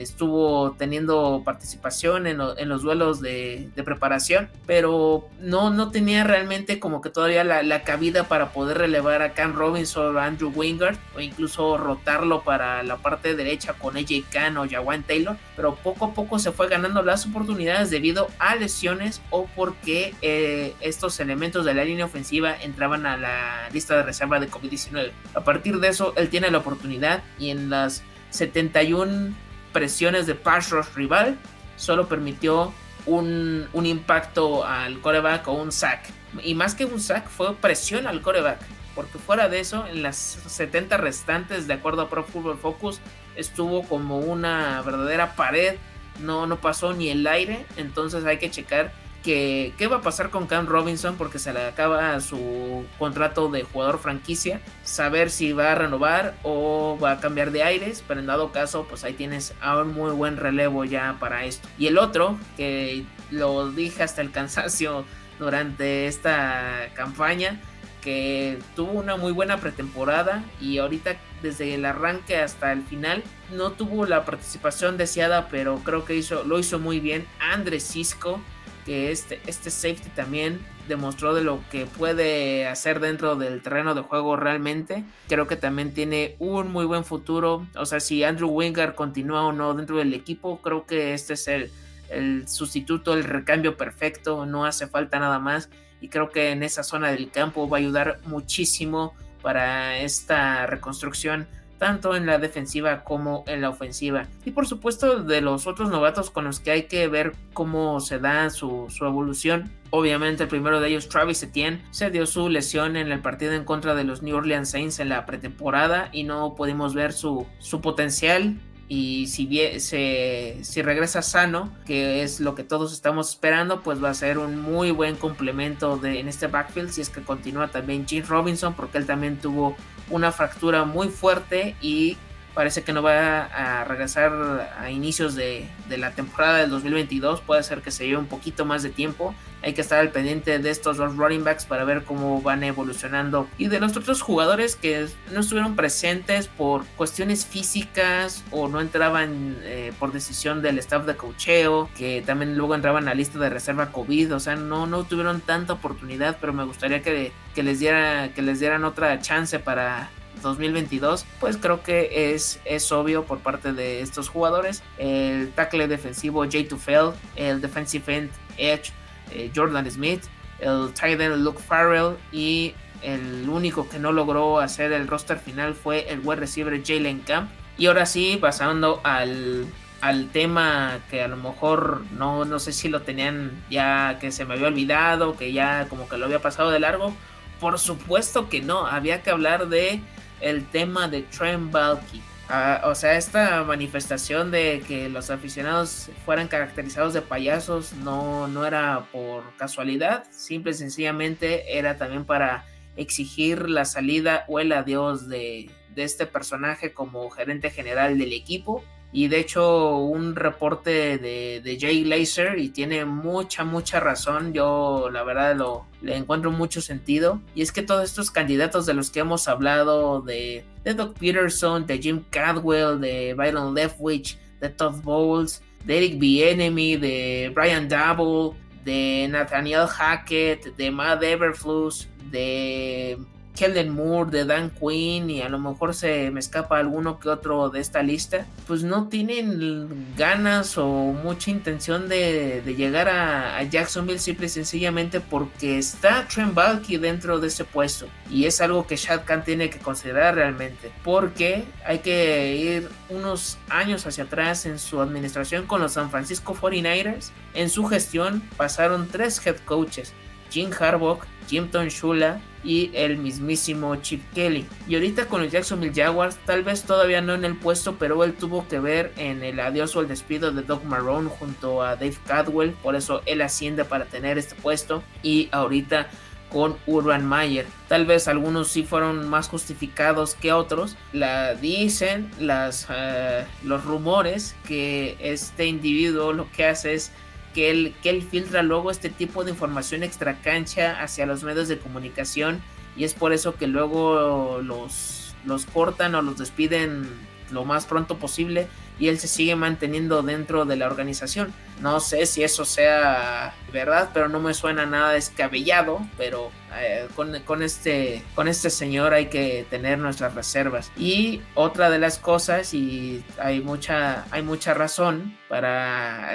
[0.00, 6.24] estuvo teniendo participación en, lo, en los duelos de, de, preparación, pero no, no tenía
[6.24, 10.52] realmente como que todavía la, la, cabida para poder relevar a Cam Robinson o Andrew
[10.54, 15.74] Wingard o incluso rotarlo para la parte derecha con AJ Khan o Jawan Taylor, pero
[15.76, 21.20] poco a poco se fue ganando las oportunidades debido a lesiones o porque eh, estos
[21.20, 25.10] elementos de la línea ofensiva entraban a la lista de reserva de COVID-19.
[25.34, 29.34] A partir de eso, él tiene la oportunidad y en las 71
[29.74, 31.36] presiones de pass rival,
[31.76, 32.72] solo permitió
[33.04, 36.08] un, un, impacto al coreback o un sack.
[36.42, 38.60] Y más que un sack, fue presión al coreback.
[38.94, 43.00] Porque fuera de eso, en las 70 restantes, de acuerdo a Pro Football Focus,
[43.36, 45.76] estuvo como una verdadera pared.
[46.20, 47.66] No, no pasó ni el aire.
[47.76, 48.92] Entonces hay que checar
[49.24, 53.62] que, qué va a pasar con Cam Robinson porque se le acaba su contrato de
[53.64, 58.26] jugador franquicia, saber si va a renovar o va a cambiar de aires, pero en
[58.26, 61.66] dado caso pues ahí tienes a un muy buen relevo ya para esto.
[61.78, 65.06] Y el otro, que lo dije hasta el cansancio
[65.38, 67.60] durante esta campaña,
[68.02, 73.72] que tuvo una muy buena pretemporada y ahorita desde el arranque hasta el final no
[73.72, 77.26] tuvo la participación deseada, pero creo que hizo, lo hizo muy bien.
[77.40, 78.40] Andrés Cisco
[78.84, 84.02] que este, este safety también demostró de lo que puede hacer dentro del terreno de
[84.02, 85.04] juego realmente.
[85.28, 87.66] Creo que también tiene un muy buen futuro.
[87.76, 91.48] O sea, si Andrew Wingard continúa o no dentro del equipo, creo que este es
[91.48, 91.70] el,
[92.10, 94.46] el sustituto, el recambio perfecto.
[94.46, 95.70] No hace falta nada más.
[96.00, 101.46] Y creo que en esa zona del campo va a ayudar muchísimo para esta reconstrucción
[101.78, 104.26] tanto en la defensiva como en la ofensiva.
[104.44, 108.18] Y por supuesto de los otros novatos con los que hay que ver cómo se
[108.18, 109.70] da su, su evolución.
[109.90, 113.64] Obviamente el primero de ellos, Travis Etienne, se dio su lesión en el partido en
[113.64, 117.80] contra de los New Orleans Saints en la pretemporada y no pudimos ver su, su
[117.80, 118.56] potencial
[118.86, 124.02] y si, bien, se, si regresa sano, que es lo que todos estamos esperando, pues
[124.02, 127.68] va a ser un muy buen complemento de, en este backfield si es que continúa
[127.68, 129.74] también Gene Robinson, porque él también tuvo
[130.10, 132.16] una fractura muy fuerte y
[132.54, 134.32] parece que no va a regresar
[134.78, 137.40] a inicios de, de, la temporada del 2022.
[137.40, 139.34] Puede ser que se lleve un poquito más de tiempo.
[139.62, 143.48] Hay que estar al pendiente de estos dos running backs para ver cómo van evolucionando.
[143.58, 149.56] Y de los otros jugadores que no estuvieron presentes por cuestiones físicas o no entraban
[149.62, 153.50] eh, por decisión del staff de cocheo, que también luego entraban a la lista de
[153.50, 154.34] reserva COVID.
[154.34, 158.42] O sea, no, no tuvieron tanta oportunidad, pero me gustaría que, que, les, diera, que
[158.42, 160.10] les dieran otra chance para
[160.44, 164.82] 2022, pues creo que es, es obvio por parte de estos jugadores.
[164.98, 168.92] El tackle defensivo Jay Tufel, el defensive end edge
[169.32, 170.22] eh, Jordan Smith,
[170.60, 175.74] el tight end Luke Farrell y el único que no logró hacer el roster final
[175.74, 177.50] fue el wide receiver Jalen Camp.
[177.76, 179.66] Y ahora sí, pasando al,
[180.00, 184.44] al tema que a lo mejor no, no sé si lo tenían ya que se
[184.44, 187.14] me había olvidado, que ya como que lo había pasado de largo.
[187.60, 190.00] Por supuesto que no, había que hablar de
[190.44, 192.22] el tema de Trent Balky.
[192.48, 198.66] Ah, o sea, esta manifestación de que los aficionados fueran caracterizados de payasos no, no
[198.66, 205.26] era por casualidad, simple y sencillamente era también para exigir la salida o el adiós
[205.28, 211.60] de, de este personaje como gerente general del equipo y de hecho un reporte de,
[211.62, 214.52] de, Jay Laser y tiene mucha mucha razón.
[214.52, 217.40] Yo la verdad lo le encuentro mucho sentido.
[217.54, 221.86] Y es que todos estos candidatos de los que hemos hablado de, de Doc Peterson
[221.86, 228.58] de Jim Cadwell de Byron Leftwich de Todd Bowles de Eric Bienemy de Brian Double
[228.84, 233.16] de Nathaniel Hackett de Matt Everflus de
[233.54, 237.70] Kellen Moore, de Dan Quinn y a lo mejor se me escapa alguno que otro
[237.70, 244.46] de esta lista, pues no tienen ganas o mucha intención de, llegar a, Jacksonville simple
[244.46, 249.24] y sencillamente porque está Trent Balky dentro de ese puesto y es algo que Shad
[249.24, 255.00] Khan tiene que considerar realmente porque hay que ir unos años hacia atrás en su
[255.00, 257.30] administración con los San Francisco 49ers.
[257.54, 260.12] En su gestión pasaron tres head coaches,
[260.50, 264.66] Jim Harbaugh, Jim Shula y el mismísimo Chip Kelly.
[264.88, 268.34] Y ahorita con los Jacksonville Jaguars, tal vez todavía no en el puesto, pero él
[268.34, 272.16] tuvo que ver en el adiós o el despido de Doug Marrone junto a Dave
[272.26, 275.02] Cadwell, por eso él asciende para tener este puesto.
[275.22, 276.08] Y ahorita
[276.54, 277.66] con Urban Mayer.
[277.88, 280.96] Tal vez algunos sí fueron más justificados que otros.
[281.12, 287.10] La dicen las, eh, los rumores que este individuo lo que hace es
[287.54, 291.68] que él, que él filtra luego este tipo de información extra cancha hacia los medios
[291.68, 292.60] de comunicación
[292.96, 297.08] y es por eso que luego los, los cortan o los despiden
[297.50, 301.52] lo más pronto posible y él se sigue manteniendo dentro de la organización.
[301.80, 307.62] No sé si eso sea verdad, pero no me suena nada descabellado, pero eh, con,
[307.62, 310.92] este, con este señor hay que tener nuestras reservas.
[310.96, 316.34] Y otra de las cosas, y hay mucha, hay mucha razón para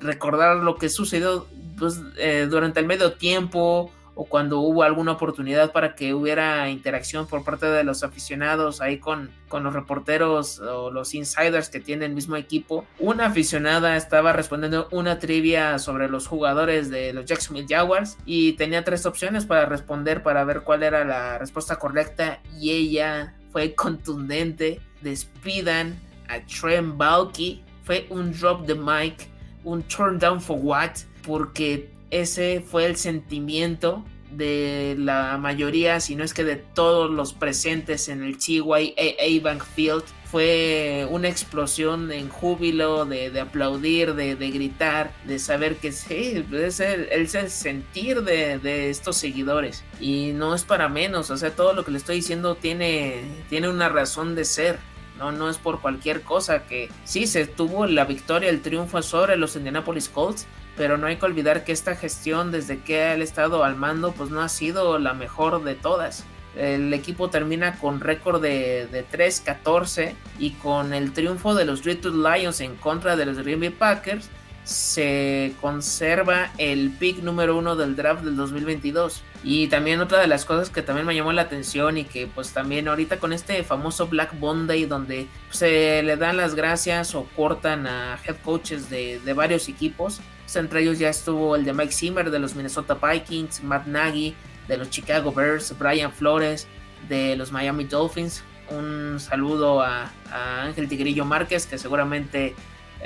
[0.00, 1.46] recordar lo que sucedió
[1.78, 7.28] pues, eh, durante el medio tiempo o cuando hubo alguna oportunidad para que hubiera interacción
[7.28, 12.06] por parte de los aficionados ahí con, con los reporteros o los insiders que tiene
[12.06, 12.84] el mismo equipo.
[12.98, 18.82] Una aficionada estaba respondiendo una trivia sobre los jugadores de los Jacksonville Jaguars y tenía
[18.82, 24.80] tres opciones para responder para ver cuál era la respuesta correcta y ella fue contundente.
[25.00, 27.62] Despidan a Trent Balky.
[27.84, 29.28] Fue un drop the mic,
[29.62, 30.90] un turn down for what,
[31.24, 37.32] porque ese fue el sentimiento de la mayoría, si no es que de todos los
[37.32, 40.04] presentes en el CYA Bank Field.
[40.30, 47.28] Fue una explosión en júbilo, de, aplaudir, de, gritar, de saber que sí, es el,
[47.48, 49.84] sentir de, estos seguidores.
[50.00, 53.70] Y no es para menos, o sea, todo lo que le estoy diciendo tiene, tiene
[53.70, 54.78] una razón de ser.
[55.18, 59.36] No, no es por cualquier cosa que sí se tuvo la victoria, el triunfo sobre
[59.36, 60.46] los Indianapolis Colts,
[60.78, 64.30] pero no hay que olvidar que esta gestión desde que él estado al mando pues
[64.30, 66.24] no ha sido la mejor de todas.
[66.56, 72.16] El equipo termina con récord de, de 3-14 y con el triunfo de los Detroit
[72.16, 74.30] Lions en contra de los Green Bay Packers
[74.68, 79.22] se conserva el pick número uno del draft del 2022.
[79.42, 82.52] Y también otra de las cosas que también me llamó la atención y que pues
[82.52, 87.86] también ahorita con este famoso Black Monday donde se le dan las gracias o cortan
[87.86, 90.20] a head coaches de, de varios equipos.
[90.48, 94.34] Pues, entre ellos ya estuvo el de Mike Zimmer de los Minnesota Vikings, Matt Nagy
[94.66, 96.66] de los Chicago Bears, Brian Flores
[97.06, 98.42] de los Miami Dolphins.
[98.70, 102.54] Un saludo a, Ángel Tigrillo Márquez que seguramente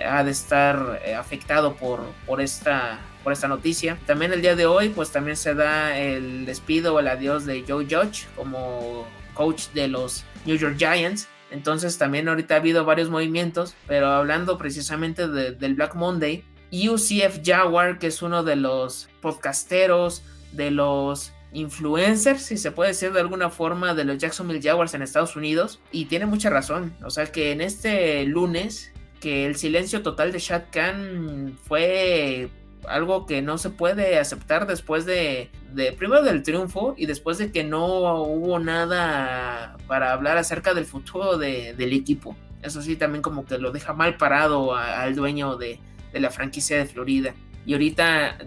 [0.08, 3.98] ha de estar eh, afectado por, por, esta, por esta noticia.
[4.06, 7.64] También el día de hoy, pues también se da el despido o el adiós de
[7.66, 11.26] Joe Judge como coach de los New York Giants.
[11.50, 17.98] Entonces también ahorita ha habido varios movimientos, pero hablando precisamente del Black Monday, UCF Jaguar,
[17.98, 23.50] que es uno de los podcasteros, de los influencers, si se puede decir de alguna
[23.50, 26.94] forma, de los Jacksonville Jaguars en Estados Unidos, y tiene mucha razón.
[27.04, 32.50] O sea que en este lunes que el silencio total de Shad Khan fue
[32.88, 35.50] algo que no se puede aceptar después de,
[35.96, 41.38] primero del triunfo y después de que no hubo nada para hablar acerca del futuro
[41.38, 42.36] del equipo.
[42.62, 45.78] Eso sí, también como que lo deja mal parado al dueño de,
[46.20, 47.34] la franquicia de Florida.
[47.64, 48.38] Y ahorita,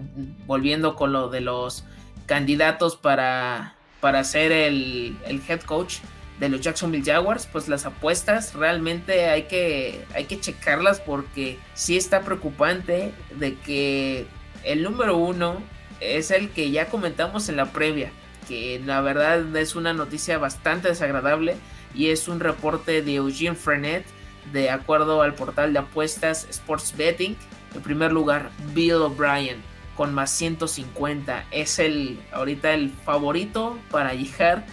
[0.46, 1.86] volviendo con lo de los
[2.26, 6.00] candidatos para, para ser el, el head coach,
[6.40, 11.96] de los Jacksonville Jaguars, pues las apuestas realmente hay que, hay que checarlas porque sí
[11.96, 14.26] está preocupante de que
[14.64, 15.62] el número uno
[16.02, 18.12] es el que ya comentamos en la previa.
[18.48, 21.56] que la verdad es una noticia bastante desagradable
[21.96, 24.06] y es un reporte de Eugene Frenet
[24.52, 27.36] de acuerdo al portal de apuestas Sports Betting.
[27.76, 29.62] En primer lugar, Bill O'Brien
[29.96, 34.66] con más 150 es el ahorita el favorito para llegar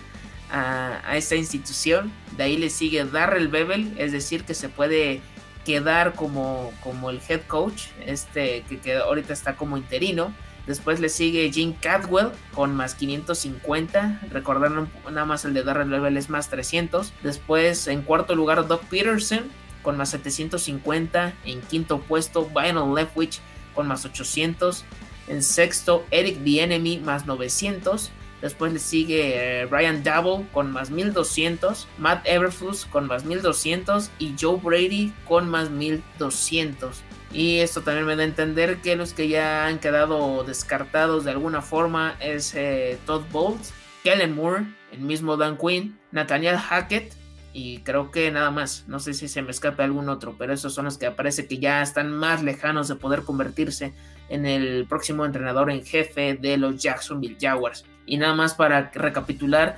[0.51, 2.13] a, esta institución.
[2.37, 5.21] De ahí le sigue Darrell Bevel, es decir, que se puede
[5.65, 10.33] quedar como, como el head coach, este que, que ahorita está como interino.
[10.67, 14.21] Después le sigue Jim Cadwell con más 550.
[14.31, 17.13] Recordando nada más el de Darrell Bevel es más 300.
[17.23, 19.51] Después en cuarto lugar Doc Peterson
[19.83, 21.35] con más 750.
[21.45, 23.41] En quinto puesto Vinyl Leftwich
[23.75, 24.85] con más 800.
[25.29, 28.11] En sexto Eric the Enemy más 900.
[28.43, 34.59] Después le sigue eh, Double con más 1200, Matt Everfluss con más 1200 y Joe
[34.61, 37.03] Brady con más 1200.
[37.33, 41.31] Y esto también me da a entender que los que ya han quedado descartados de
[41.31, 43.73] alguna forma es eh, Todd Bowles,
[44.03, 47.15] Kellen Moore, el mismo Dan Quinn, Nathaniel Hackett
[47.53, 48.85] y creo que nada más.
[48.87, 51.59] No sé si se me escape algún otro, pero esos son los que parece que
[51.59, 53.93] ya están más lejanos de poder convertirse
[54.29, 57.85] en el próximo entrenador en jefe de los Jacksonville Jaguars.
[58.07, 59.77] Y nada más para recapitular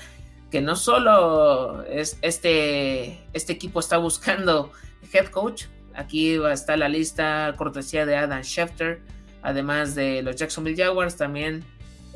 [0.51, 4.70] que no solo es este, este equipo está buscando
[5.12, 5.64] head coach,
[5.95, 9.03] aquí está la lista cortesía de Adam Schefter,
[9.43, 11.64] además de los Jacksonville Jaguars, también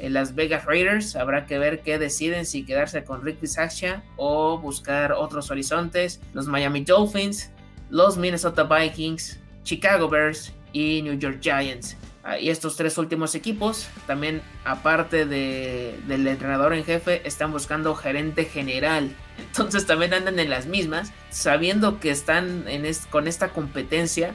[0.00, 1.16] las Vegas Raiders.
[1.16, 6.20] Habrá que ver qué deciden, si quedarse con Rick Bisaccia o buscar otros horizontes.
[6.32, 7.50] Los Miami Dolphins,
[7.90, 11.96] los Minnesota Vikings, Chicago Bears y New York Giants.
[12.24, 17.94] Ah, y estos tres últimos equipos, también aparte de, del entrenador en jefe, están buscando
[17.94, 19.14] gerente general.
[19.38, 22.66] Entonces también andan en las mismas, sabiendo que están
[23.08, 24.34] con esta competencia.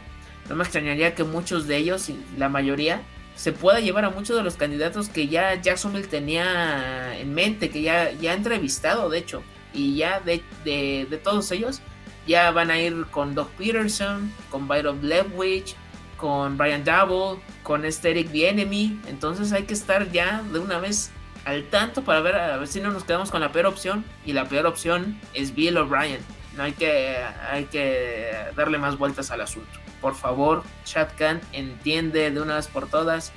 [0.49, 3.03] No me extrañaría que muchos de ellos, la mayoría,
[3.36, 7.81] se pueda llevar a muchos de los candidatos que ya Jacksonville tenía en mente, que
[7.81, 9.43] ya, ya ha entrevistado, de hecho.
[9.73, 11.81] Y ya de, de, todos ellos,
[12.27, 15.75] ya van a ir con Doug Peterson, con Byron Leftwich,
[16.17, 19.01] con Brian Double, con este Eric The Enemy.
[19.07, 21.11] Entonces hay que estar ya de una vez
[21.45, 24.05] al tanto para ver, a ver si no nos quedamos con la peor opción.
[24.25, 26.21] Y la peor opción es Bill O'Brien.
[26.55, 27.17] No hay que,
[27.49, 29.82] hay que darle más vueltas al asunto.
[30.03, 31.07] Por favor, Chad
[31.53, 33.31] entiende de una vez por todas.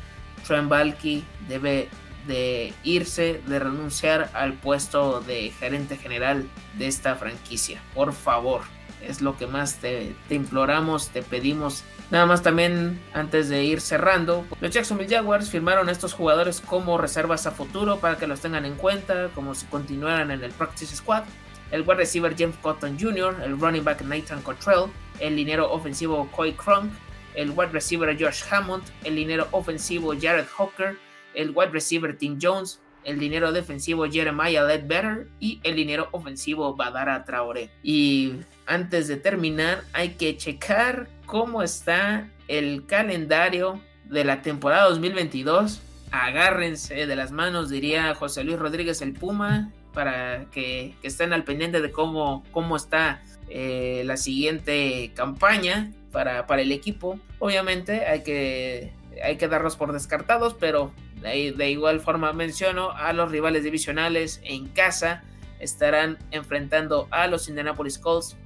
[0.45, 1.89] Trent Balky debe
[2.27, 7.81] de irse, de renunciar al puesto de gerente general de esta franquicia.
[7.95, 8.63] Por favor,
[9.01, 11.85] es lo que más te, te, imploramos, te pedimos.
[12.11, 16.99] Nada más también antes de ir cerrando, los Jacksonville Jaguars firmaron a estos jugadores como
[16.99, 20.97] reservas a futuro para que los tengan en cuenta, como si continuaran en el practice
[20.97, 21.23] squad
[21.71, 24.91] el wide receiver James Cotton Jr., el running back Nathan Cottrell,
[25.21, 26.93] el linero ofensivo Coy Crunk,
[27.35, 30.97] el wide receiver Josh Hammond, el linero ofensivo Jared Hawker,
[31.35, 37.25] el wide receiver Tim Jones, el dinero defensivo Jeremiah Ledbetter y el dinero ofensivo Badara
[37.25, 37.71] Traoré.
[37.83, 38.35] Y
[38.67, 45.81] antes de terminar, hay que checar cómo está el calendario de la temporada 2022.
[46.11, 51.81] Agárrense de las manos, diría José Luis Rodríguez el Puma, para que, estén al pendiente
[51.81, 57.19] de cómo, cómo está eh, la siguiente campaña para, para, el equipo.
[57.39, 58.93] Obviamente hay que,
[59.25, 60.93] hay que darlos por descartados, pero
[61.23, 65.25] de, de igual forma menciono a los rivales divisionales en casa.
[65.61, 68.37] Estarán enfrentando a los Indianapolis Colts,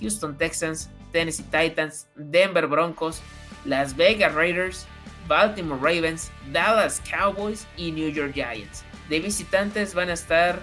[0.00, 3.22] Houston Texans, Tennessee Titans, Denver Broncos,
[3.64, 4.86] Las Vegas Raiders,
[5.26, 8.84] Baltimore Ravens, Dallas Cowboys y New York Giants.
[9.08, 10.60] De visitantes van a estar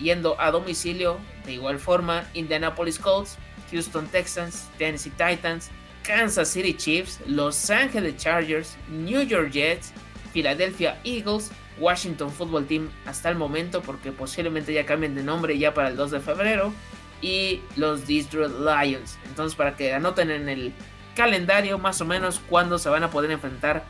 [0.00, 3.38] yendo a domicilio de igual forma Indianapolis Colts,
[3.70, 5.70] Houston Texans, Tennessee Titans,
[6.02, 9.92] Kansas City Chiefs, Los Angeles Chargers, New York Jets,
[10.32, 15.72] Philadelphia Eagles, Washington Football Team hasta el momento porque posiblemente ya cambien de nombre ya
[15.74, 16.72] para el 2 de febrero
[17.20, 19.18] y los Detroit Lions.
[19.26, 20.72] Entonces para que anoten en el
[21.14, 23.84] calendario más o menos cuándo se van a poder enfrentar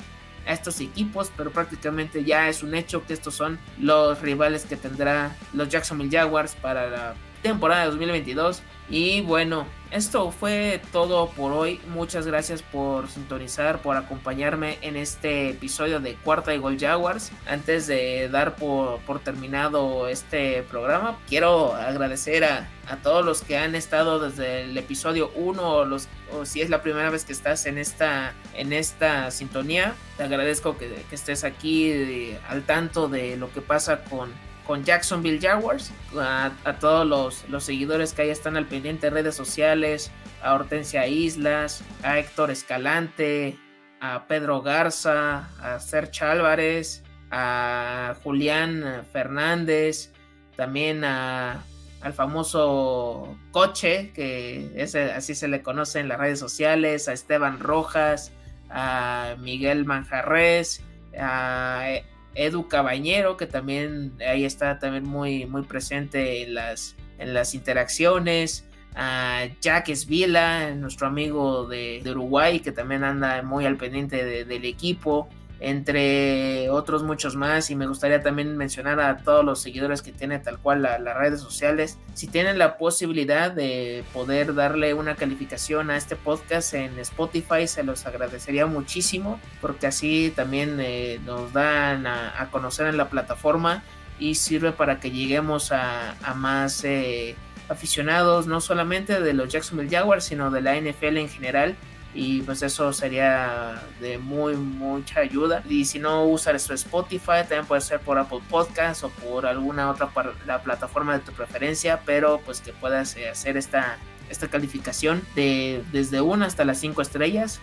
[0.46, 4.76] a estos equipos, pero prácticamente ya es un hecho que estos son los rivales que
[4.76, 8.62] tendrá los Jacksonville Jaguars para la temporada de 2022.
[8.88, 11.80] Y bueno, esto fue todo por hoy.
[11.88, 17.30] Muchas gracias por sintonizar, por acompañarme en este episodio de Cuarta y Gol Jaguars.
[17.46, 22.68] Antes de dar por, terminado este programa, quiero agradecer a,
[23.02, 26.82] todos los que han estado desde el episodio 1 o, los, o si es la
[26.82, 29.94] primera vez que estás en esta, en esta sintonía.
[30.18, 34.30] Te agradezco que, que estés aquí eh, al tanto de lo que pasa con
[34.66, 40.10] con Jacksonville Jaguars, a, todos los, seguidores que ahí están al pendiente de redes sociales,
[40.42, 43.58] a Hortensia Islas, a Héctor Escalante,
[44.00, 50.12] a Pedro Garza, a Serge Álvarez, a Julián Fernández,
[50.56, 51.62] también a,
[52.00, 54.86] al famoso Coche, que
[55.16, 58.32] así se le conoce en las redes sociales, a Esteban Rojas,
[58.70, 60.82] a Miguel Manjarres,
[61.18, 61.86] a
[62.34, 68.68] Edu Cabañero, que también ahí está también muy, muy presente en las, en las interacciones,
[68.94, 75.28] a Jack Esvila, nuestro amigo de, Uruguay, que también anda muy al pendiente del equipo,
[75.62, 77.70] entre otros muchos más.
[77.70, 81.40] Y me gustaría también mencionar a todos los seguidores que tiene tal cual las redes
[81.40, 81.98] sociales.
[82.14, 87.84] Si tienen la posibilidad de poder darle una calificación a este podcast en Spotify, se
[87.84, 93.84] los agradecería muchísimo, porque así también eh, nos dan a, conocer en la plataforma
[94.18, 96.84] y sirve para que lleguemos a, más...
[96.84, 97.36] Eh,
[97.68, 101.76] aficionados no solamente de los Jacksonville Jaguars, sino de la NFL en general.
[102.14, 105.62] Y pues eso sería de muy mucha ayuda.
[105.68, 109.90] Y si no usas su Spotify, también puede ser por Apple Podcast o por alguna
[109.90, 110.10] otra
[110.46, 113.96] la plataforma de tu preferencia, pero pues que puedas eh, hacer esta,
[114.28, 117.60] esta calificación de desde 1 hasta las 5 estrellas.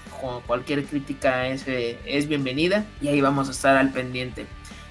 [0.47, 4.47] Cualquier crítica es, eh, es bienvenida y ahí vamos a estar al pendiente.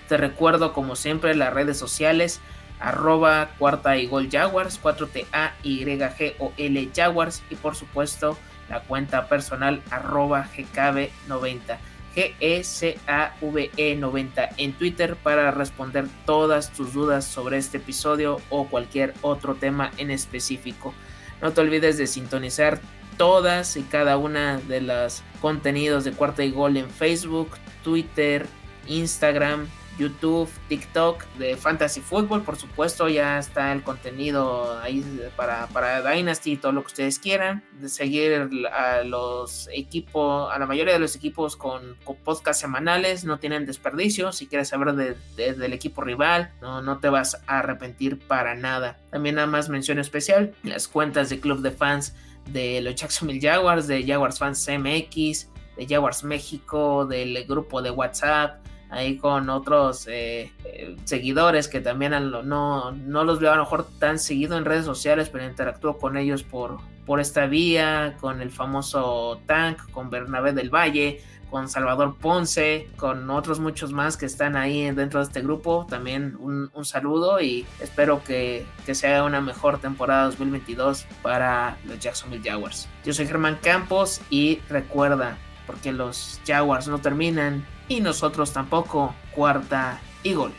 [0.09, 2.41] Te recuerdo como siempre las redes sociales
[2.81, 8.39] arroba cuarta y gol Jaguars, 4TA Y G Jaguars y por supuesto
[8.69, 11.79] la cuenta personal arroba GKB90.
[12.15, 19.55] G-E-C-A-V-E 90 en Twitter para responder todas tus dudas sobre este episodio o cualquier otro
[19.55, 20.95] tema en específico.
[21.41, 22.81] No te olvides de sintonizar
[23.19, 27.51] todas y cada una de los contenidos de Cuarta y Gol en Facebook,
[27.85, 28.47] Twitter,
[28.89, 35.05] Instagram, YouTube, TikTok de Fantasy Football, por supuesto, ya está el contenido ahí
[35.37, 37.65] para, para Dynasty y todo lo que ustedes quieran.
[37.81, 43.25] De seguir a los equipos, a la mayoría de los equipos con, con podcast semanales,
[43.25, 44.33] no tienen desperdicio.
[44.33, 48.99] Si quieres saber del equipo rival, no, no te vas a arrepentir para nada.
[49.11, 52.15] También nada más mención especial, las cuentas de club de fans
[52.53, 58.61] de los Jacksonville Jaguars, de Jaguars Fans MX, de Jaguars México, del grupo de WhatsApp
[58.91, 63.87] ahí con otros eh, eh, seguidores que también no, no los veo a lo mejor
[63.99, 68.51] tan seguido en redes sociales, pero interactúo con ellos por, por esta vía, con el
[68.51, 74.57] famoso Tank, con Bernabé del Valle, con Salvador Ponce, con otros muchos más que están
[74.57, 75.87] ahí dentro de este grupo.
[75.89, 82.49] También un, saludo y espero que, que sea una mejor temporada 2022 para los Jacksonville
[82.49, 82.89] Jaguars.
[83.05, 85.37] Yo soy Germán Campos y recuerda,
[85.67, 89.15] porque los Jaguars no terminan y nosotros tampoco.
[89.35, 90.53] Cuarta y gol.